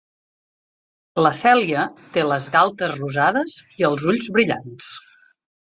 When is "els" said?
3.93-4.11